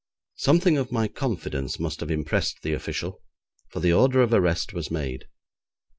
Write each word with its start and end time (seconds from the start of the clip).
Something 0.37 0.79
of 0.79 0.91
my 0.91 1.07
confidence 1.07 1.79
must 1.79 1.99
have 1.99 2.09
impressed 2.09 2.63
the 2.63 2.73
official, 2.73 3.21
for 3.69 3.81
the 3.81 3.93
order 3.93 4.23
of 4.23 4.33
arrest 4.33 4.73
was 4.73 4.89
made. 4.89 5.25